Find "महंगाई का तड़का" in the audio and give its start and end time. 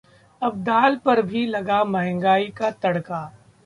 1.83-3.25